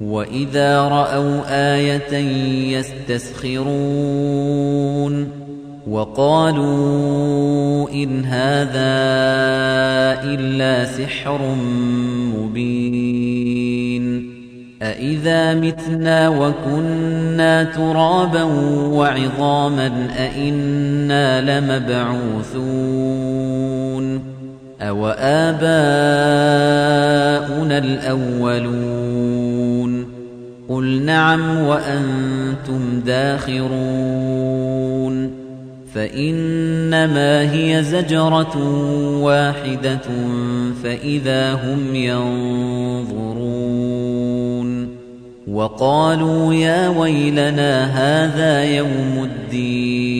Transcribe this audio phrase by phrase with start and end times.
[0.00, 1.40] وَإِذَا رَأَوْا
[1.76, 2.14] آيَةً
[2.78, 3.70] يَسْتَسْخِرُونَ
[5.88, 8.80] وَقَالُوا إِنْ هَذَا
[10.24, 11.54] إِلَّا سِحْرٌ
[12.36, 14.30] مُبِينٌ
[14.82, 18.42] أَإِذَا مِتْنَا وَكُنَّا تُرَابًا
[18.96, 23.59] وَعِظَامًا أَإِنَّا لَمَبْعُوثُونَ
[24.82, 25.68] أَوَآبَاؤُنَا
[27.78, 29.00] الْأَوَّلُونَ
[30.68, 34.40] قُلْ نَعَمْ وَأَنْتُمْ دَاخِرُونَ
[35.94, 38.56] فَإِنَّمَا هِيَ زَجْرَةٌ
[39.22, 40.00] وَاحِدَةٌ
[40.82, 43.40] فَإِذَا هُمْ يَنظُرُونَ
[45.48, 50.19] وَقَالُوا يَا وَيْلَنَا هَذَا يَوْمُ الدِّينِ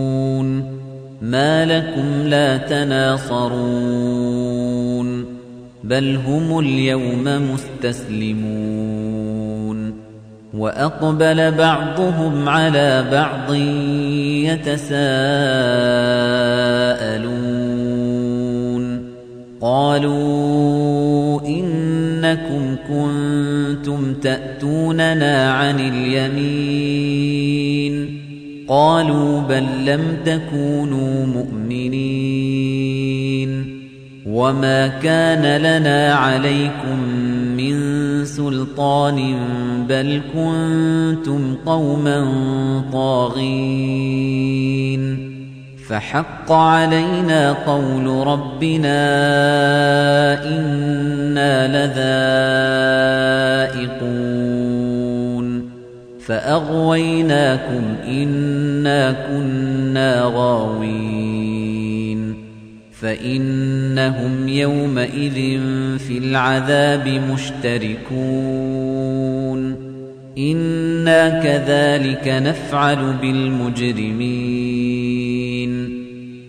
[1.31, 3.61] ما لكم لا تناصرون
[5.83, 8.81] بل هم اليوم مستسلمون
[10.53, 13.53] وأقبل بعضهم على بعض
[14.43, 14.91] يتساءلون
[19.61, 27.41] قالوا إنكم كنتم تأتوننا عن اليمين
[28.71, 32.71] قالوا بل لم تكونوا مؤمنين
[34.27, 36.99] وما كان لنا عليكم
[37.57, 37.75] من
[38.25, 39.35] سلطان
[39.89, 42.25] بل كنتم قوما
[42.93, 44.51] طاغين
[45.87, 49.01] فحق علينا قول ربنا
[50.45, 51.67] إنا
[53.67, 54.60] لذائقون
[56.25, 62.35] فأغويناكم إنا كنا غاوين
[63.01, 65.59] فإنهم يومئذ
[65.97, 68.81] في العذاب مشتركون
[70.37, 74.51] إنا كذلك نفعل بالمجرمين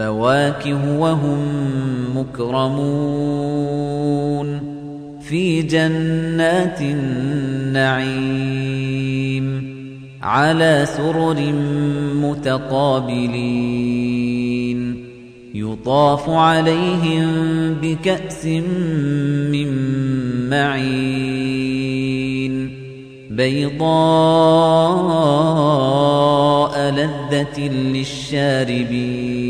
[0.00, 1.38] فواكه وهم
[2.16, 3.20] مكرمون
[5.20, 8.20] في جنات النعيم
[10.22, 11.52] على سرر
[12.14, 13.40] متقابلين
[15.54, 17.30] يطاف عليهم
[17.82, 19.68] بكأس من
[20.50, 21.30] معين
[23.30, 24.40] بيضاء
[26.90, 29.49] لذة للشاربين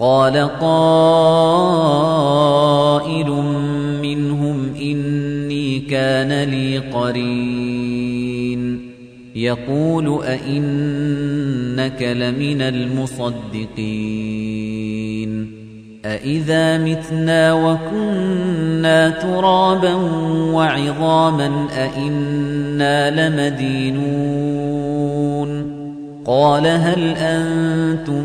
[0.00, 1.30] قال قائل
[4.02, 8.58] منهم إني كان لي قرين.
[9.36, 13.88] يقول أئنك لمن المصدقين.
[16.04, 19.94] أإذا متنا وكنا ترابا
[20.54, 24.38] وعظاما أئنا لمدينون.
[26.26, 28.24] قال هل أنتم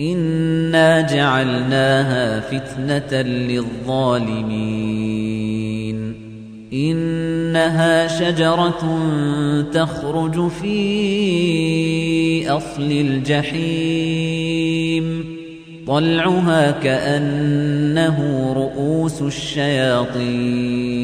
[0.00, 4.94] إنا جعلناها فتنة للظالمين
[6.72, 8.98] إنها شجرة
[9.72, 14.14] تخرج في أصل الجحيم
[15.86, 21.03] طلعها كأنه رؤوس الشياطين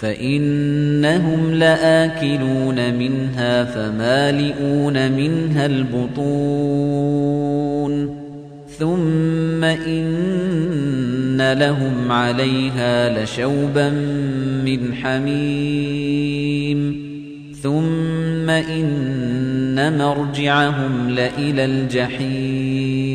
[0.00, 7.34] فإنهم لآكلون منها فمالئون منها البطون
[8.78, 13.90] ثم إن لهم عليها لشوبا
[14.64, 16.34] من حميم
[17.62, 23.14] ثم إن مرجعهم لإلى الجحيم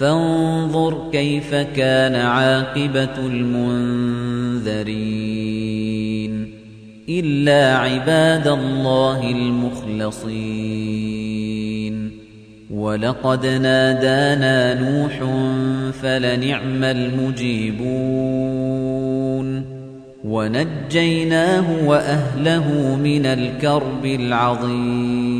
[0.00, 4.80] فانظر كيف كان عاقبة المنذرين
[7.08, 10.30] إلا عباد الله المخلصين.
[12.70, 15.12] ولقد نادانا نوح
[15.92, 18.20] فلنعم المجيبون.
[20.24, 25.39] ونجيناه وأهله من الكرب العظيم.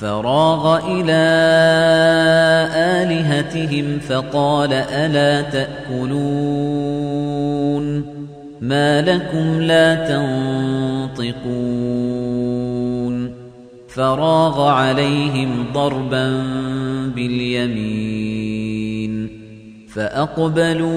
[0.00, 1.22] فراغ إلى
[2.74, 6.16] آلهتهم فقال ألا تأكلون
[8.60, 9.94] ما لكم لا
[11.14, 11.46] تنطقون
[13.88, 16.42] فراغ عليهم ضربا
[17.16, 18.66] باليمين
[19.88, 20.92] فأقبلوا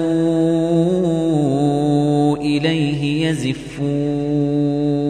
[2.36, 5.09] إليه يزفون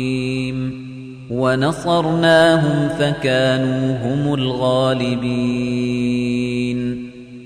[1.41, 5.51] ونصرناهم فكانوا هم الغالبين.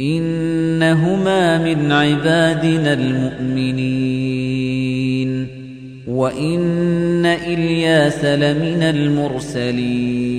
[0.00, 4.22] إنهما من عبادنا المؤمنين
[6.08, 10.32] وإن إلياس لمن المرسلين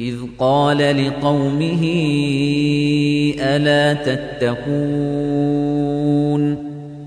[0.00, 1.82] إذ قال لقومه
[3.40, 5.12] ألا تتقون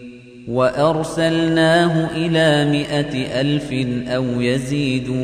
[0.47, 3.73] وأرسلناه إلى مئة ألف
[4.07, 5.21] أو يزيدون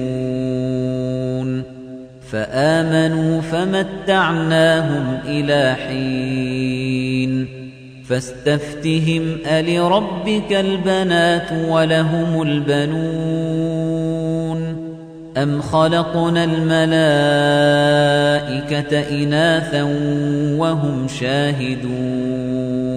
[2.31, 7.47] فآمنوا فمتعناهم إلى حين
[8.09, 13.87] فاستفتهم ألربك البنات ولهم البنون
[15.37, 16.99] أم خلقنا الملائكة
[19.23, 19.83] إناثا
[20.57, 22.96] وهم شاهدون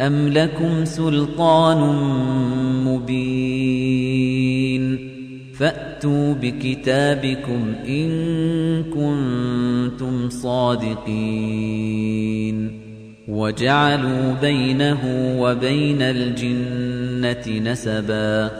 [0.00, 1.78] أم لكم سلطان
[2.84, 4.38] مبين
[5.54, 8.10] فأتوا بكتابكم إن
[8.84, 11.58] كنتم صادقين
[13.28, 14.98] وجعلوا بينه
[15.40, 18.50] وبين الجنة نسبا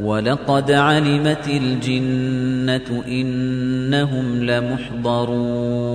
[0.00, 5.94] ولقد علمت الجنة إنهم لمحضرون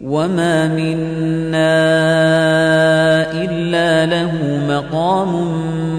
[0.00, 1.90] وما منا
[3.44, 4.32] إلا له
[4.68, 5.32] مقام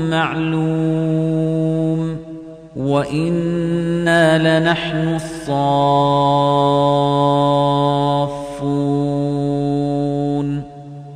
[0.10, 1.52] معلوم
[2.76, 5.92] وإنا لنحن الصافون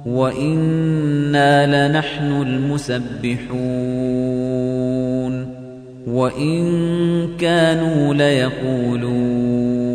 [0.05, 3.45] وإنا لنحن المسبحون
[6.07, 6.65] وإن
[7.37, 9.94] كانوا ليقولون